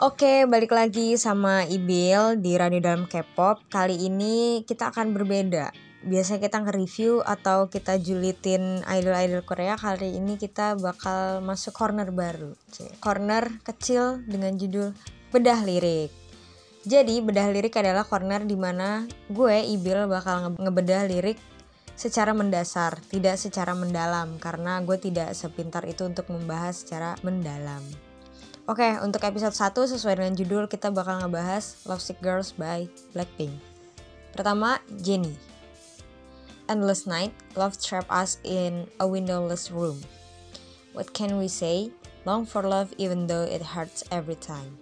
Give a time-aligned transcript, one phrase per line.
[0.00, 3.68] Oke, balik lagi sama Ibil di Radio Dalam K-pop.
[3.68, 5.76] Kali ini kita akan berbeda.
[6.08, 9.76] Biasanya kita nge-review atau kita julitin idol-idol Korea.
[9.76, 12.56] Kali ini kita bakal masuk corner baru.
[12.96, 14.96] Corner kecil dengan judul
[15.36, 16.08] Bedah Lirik.
[16.88, 21.36] Jadi, bedah lirik adalah corner di mana gue, Ibil, bakal ngebedah lirik
[21.92, 24.40] secara mendasar, tidak secara mendalam.
[24.40, 28.09] Karena gue tidak sepintar itu untuk membahas secara mendalam.
[28.70, 33.50] Oke, untuk episode 1 sesuai dengan judul kita bakal ngebahas Love Sick Girls by Blackpink.
[34.30, 35.34] Pertama, Jennie.
[36.70, 39.98] Endless night, love trap us in a windowless room.
[40.94, 41.90] What can we say?
[42.22, 44.78] Long for love even though it hurts every time.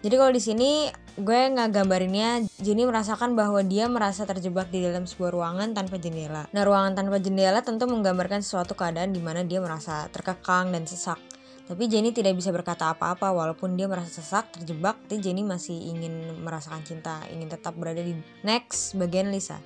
[0.00, 0.88] Jadi kalau di sini
[1.20, 6.48] gue nggak gambarinnya Jennie merasakan bahwa dia merasa terjebak di dalam sebuah ruangan tanpa jendela.
[6.56, 11.20] Nah, ruangan tanpa jendela tentu menggambarkan suatu keadaan di mana dia merasa terkekang dan sesak.
[11.70, 16.42] Tapi Jenny tidak bisa berkata apa-apa walaupun dia merasa sesak, terjebak, tapi Jenny masih ingin
[16.42, 19.62] merasakan cinta, ingin tetap berada di next bagian Lisa.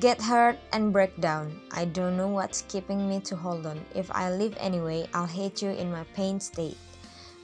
[0.00, 1.52] Get hurt and break down.
[1.68, 3.76] I don't know what's keeping me to hold on.
[3.92, 6.80] If I leave anyway, I'll hate you in my pain state.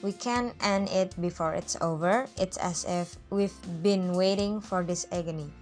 [0.00, 2.24] We can end it before it's over.
[2.40, 3.52] It's as if we've
[3.84, 5.52] been waiting for this agony.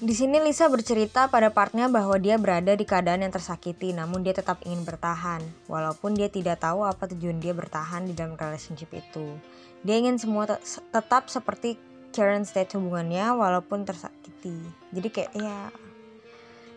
[0.00, 4.32] Di sini Lisa bercerita pada partnya bahwa dia berada di keadaan yang tersakiti, namun dia
[4.32, 9.36] tetap ingin bertahan, walaupun dia tidak tahu apa tujuan dia bertahan di dalam relationship itu.
[9.84, 10.56] Dia ingin semua te
[10.88, 11.76] tetap seperti
[12.16, 14.56] current state hubungannya, walaupun tersakiti.
[14.88, 15.68] Jadi kayak ya,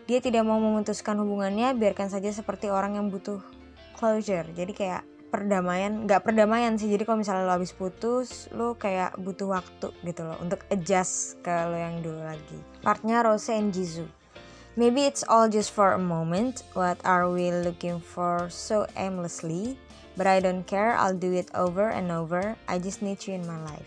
[0.04, 3.40] dia tidak mau memutuskan hubungannya, biarkan saja seperti orang yang butuh
[3.96, 4.52] closure.
[4.52, 5.00] Jadi kayak
[5.34, 6.86] perdamaian nggak perdamaian sih.
[6.86, 11.50] Jadi kalau misalnya lo habis putus lo kayak butuh waktu gitu loh untuk adjust ke
[11.50, 12.58] lo yang dulu lagi.
[12.86, 14.06] Partnya Rose and Jisoo.
[14.78, 16.62] Maybe it's all just for a moment.
[16.78, 19.74] What are we looking for so aimlessly?
[20.14, 20.94] But I don't care.
[20.94, 22.54] I'll do it over and over.
[22.70, 23.86] I just need you in my life.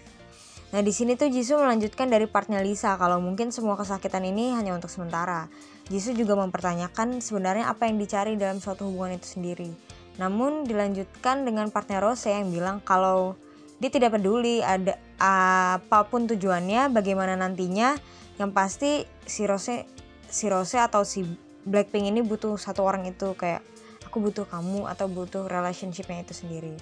[0.76, 3.00] Nah di sini tuh Jisoo melanjutkan dari partnya Lisa.
[3.00, 5.48] Kalau mungkin semua kesakitan ini hanya untuk sementara.
[5.88, 9.72] Jisoo juga mempertanyakan sebenarnya apa yang dicari dalam suatu hubungan itu sendiri.
[10.18, 13.38] Namun dilanjutkan dengan partner Rose yang bilang kalau
[13.78, 17.94] dia tidak peduli ada apa pun tujuannya, bagaimana nantinya,
[18.42, 19.86] yang pasti si Rose
[20.30, 21.26] si Rose atau si
[21.68, 23.62] Blackpink ini butuh satu orang itu kayak
[24.06, 26.74] aku butuh kamu atau butuh relationshipnya itu sendiri.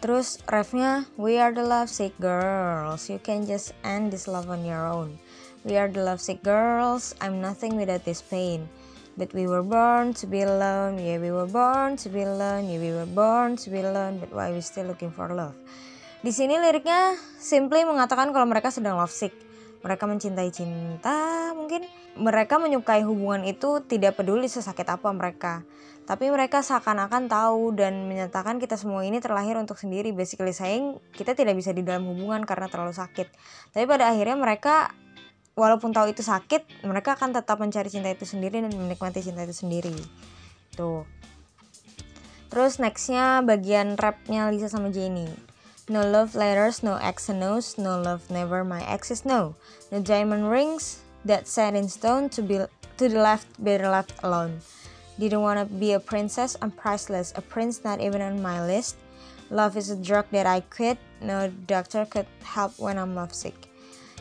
[0.00, 4.84] Terus refnya We are the lovesick girls, you can just end this love on your
[4.86, 5.16] own.
[5.66, 8.70] We are the lovesick girls, I'm nothing without this pain.
[9.16, 12.76] But we were born to be alone, yeah we were born to be alone, yeah
[12.76, 15.56] we were born to be alone, but why we still looking for love?
[16.20, 19.32] Di sini liriknya simply mengatakan kalau mereka sedang love sick.
[19.80, 21.88] Mereka mencintai cinta, mungkin
[22.20, 25.64] mereka menyukai hubungan itu tidak peduli sesakit apa mereka.
[26.04, 30.12] Tapi mereka seakan-akan tahu dan menyatakan kita semua ini terlahir untuk sendiri.
[30.12, 33.32] Basically saying kita tidak bisa di dalam hubungan karena terlalu sakit.
[33.72, 34.92] Tapi pada akhirnya mereka
[35.56, 39.56] walaupun tahu itu sakit, mereka akan tetap mencari cinta itu sendiri dan menikmati cinta itu
[39.56, 39.96] sendiri.
[40.76, 41.08] Tuh.
[42.52, 45.32] Terus nextnya bagian rapnya Lisa sama Jennie.
[45.88, 49.56] No love letters, no X and O's, no love never my exes no.
[49.88, 52.60] No diamond rings that set in stone to be
[53.00, 54.60] to the left better left alone.
[55.16, 57.32] Didn't wanna be a princess, I'm priceless.
[57.32, 59.00] A prince not even on my list.
[59.48, 60.98] Love is a drug that I quit.
[61.22, 63.65] No doctor could help when I'm lovesick.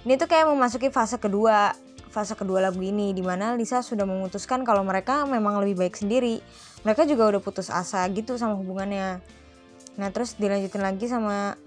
[0.06, 1.74] Ini tuh kayak memasuki fase kedua,
[2.14, 6.46] fase kedua lagu ini di mana Lisa sudah memutuskan kalau mereka memang lebih baik sendiri.
[6.86, 9.18] Mereka juga udah putus asa gitu sama hubungannya.
[9.98, 11.58] Nah terus dilanjutin lagi sama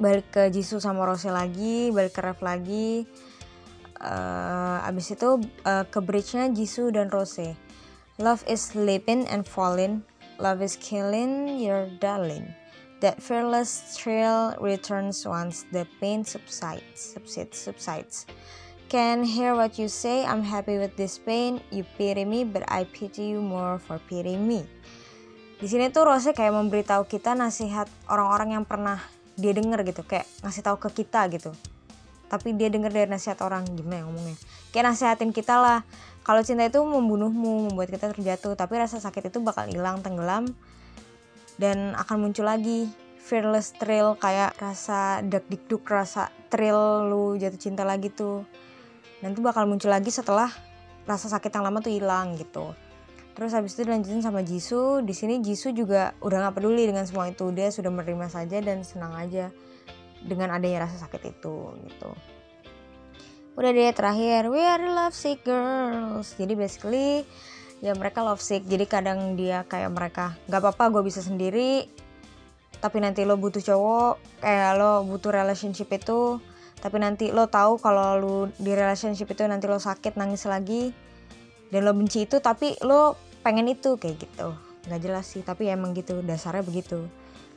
[0.00, 3.04] balik ke Jisoo sama Rose lagi, balik ke Ref lagi.
[4.00, 5.36] Uh, abis itu
[5.68, 7.52] uh, ke bridge-nya Jisoo dan Rose.
[8.16, 10.00] Love is sleeping and falling,
[10.40, 12.48] love is killing your darling.
[13.04, 18.24] That fearless thrill returns once the pain subsides, subsides, subsides.
[18.88, 21.60] Can hear what you say, I'm happy with this pain.
[21.68, 24.64] You pity me, but I pity you more for pitying me.
[25.60, 29.00] Di sini tuh Rose kayak memberitahu kita nasihat orang-orang yang pernah
[29.36, 31.52] dia denger gitu, kayak ngasih tahu ke kita gitu.
[32.32, 34.36] Tapi dia denger dari nasihat orang gimana ya ngomongnya?
[34.72, 35.80] Kayak nasihatin kita lah.
[36.24, 40.52] Kalau cinta itu membunuhmu, membuat kita terjatuh, tapi rasa sakit itu bakal hilang, tenggelam,
[41.56, 42.88] dan akan muncul lagi
[43.20, 48.46] fearless thrill kayak rasa dak dikduk rasa thrill lu jatuh cinta lagi tuh.
[49.24, 50.52] Nanti bakal muncul lagi setelah
[51.08, 52.76] rasa sakit yang lama tuh hilang gitu.
[53.36, 55.04] Terus habis itu dilanjutin sama Jisoo.
[55.04, 57.52] Di sini Jisoo juga udah gak peduli dengan semua itu.
[57.52, 59.52] Dia sudah menerima saja dan senang aja
[60.24, 62.10] dengan adanya rasa sakit itu gitu.
[63.56, 64.48] Udah deh terakhir.
[64.48, 67.24] We are love sick girls jadi basically
[67.80, 68.64] ya mereka love sick.
[68.64, 71.88] Jadi kadang dia kayak mereka nggak apa-apa gue bisa sendiri.
[72.76, 76.38] Tapi nanti lo butuh cowok kayak lo butuh relationship itu.
[76.76, 80.92] Tapi nanti lo tahu kalau lo di relationship itu nanti lo sakit nangis lagi.
[81.72, 84.54] Dan lo benci itu tapi lo pengen itu kayak gitu.
[84.86, 87.08] Nggak jelas sih tapi emang gitu dasarnya begitu.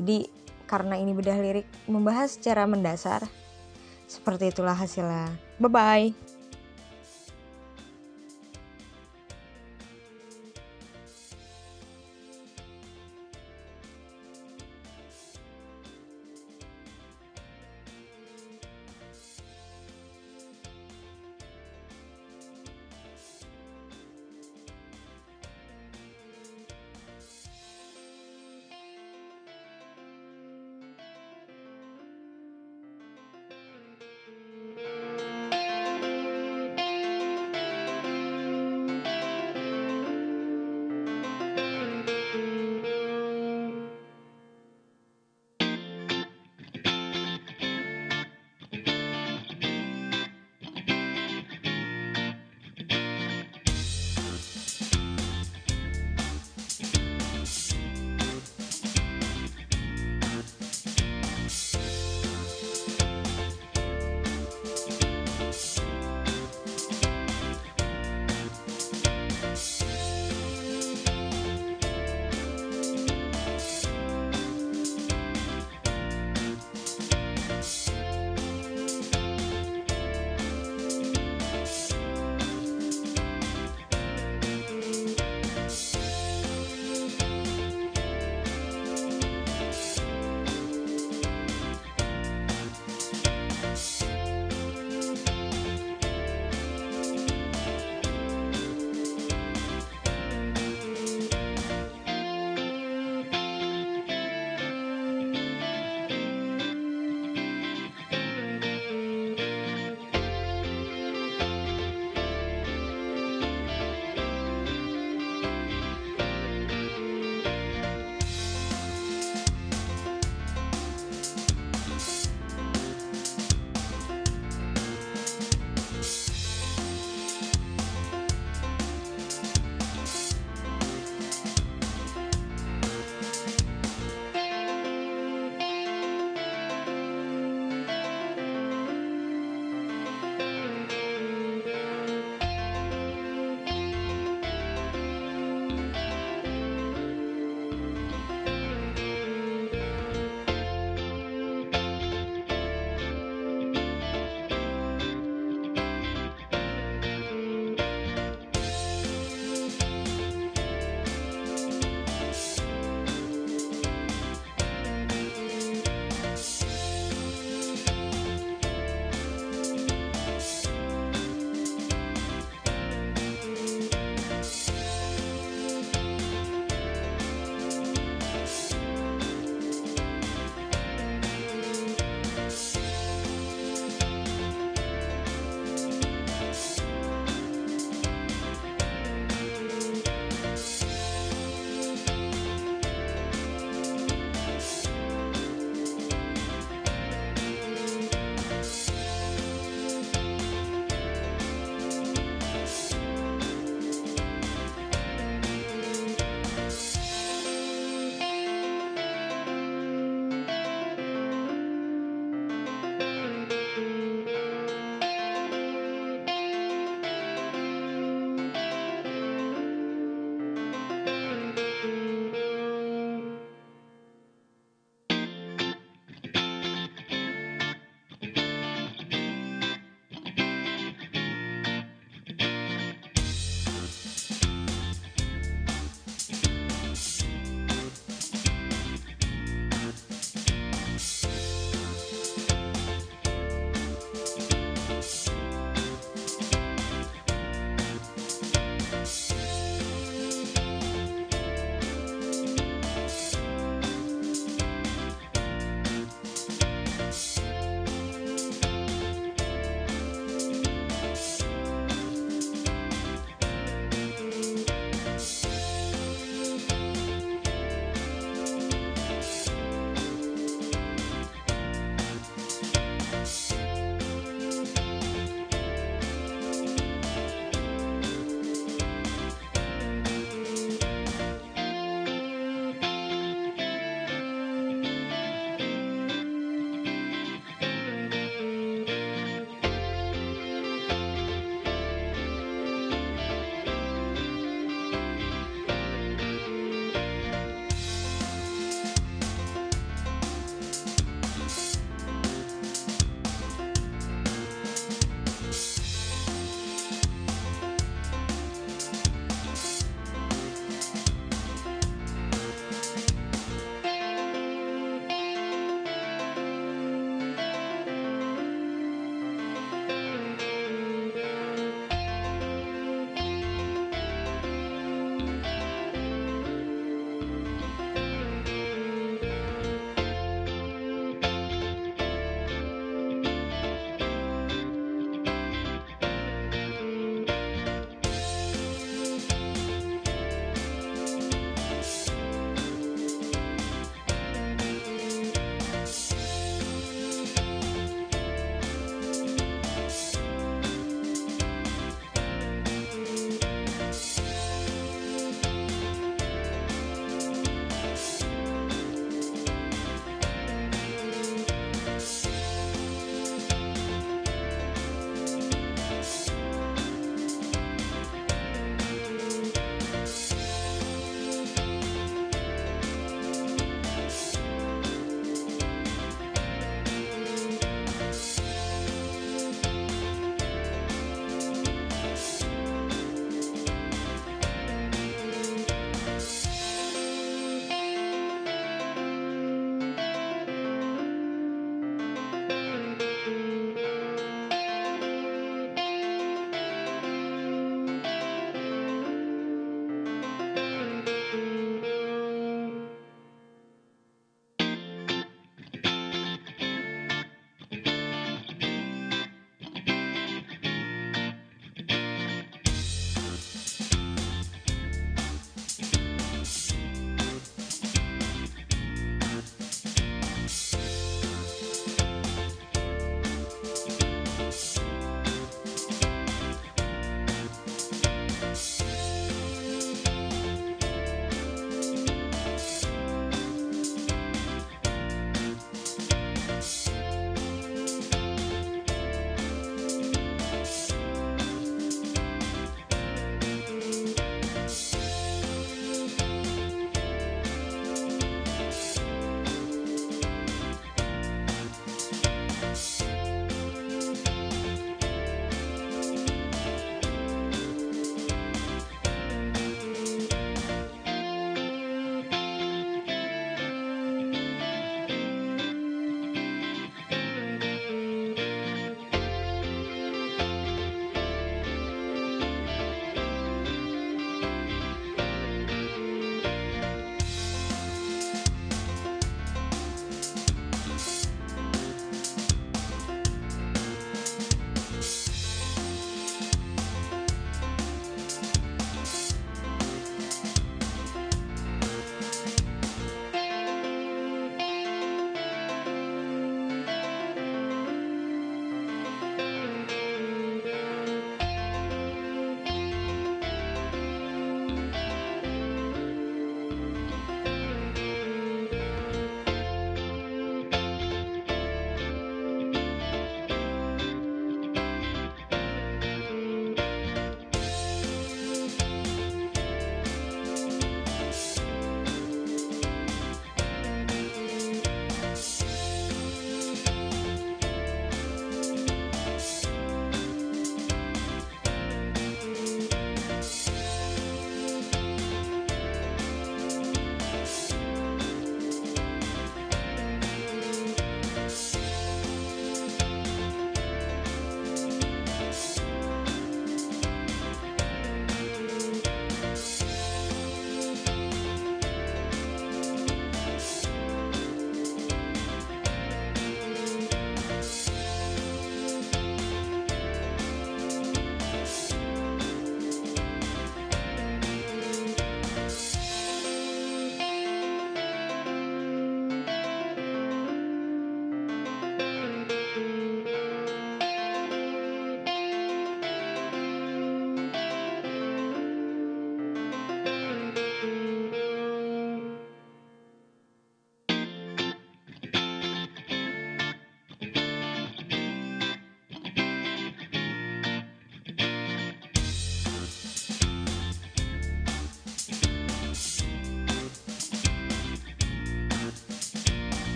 [0.00, 0.26] Jadi
[0.66, 3.28] karena ini bedah lirik membahas secara mendasar.
[4.08, 5.32] Seperti itulah hasilnya.
[5.60, 6.31] Bye bye